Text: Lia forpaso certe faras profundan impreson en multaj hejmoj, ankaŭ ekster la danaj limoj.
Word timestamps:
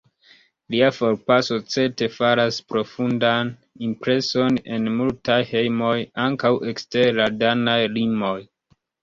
Lia 0.75 0.85
forpaso 0.99 1.57
certe 1.73 2.07
faras 2.13 2.57
profundan 2.73 3.51
impreson 3.89 4.57
en 4.79 4.89
multaj 4.95 5.39
hejmoj, 5.51 5.93
ankaŭ 6.25 6.53
ekster 6.73 7.13
la 7.21 7.31
danaj 7.45 7.79
limoj. 8.01 8.37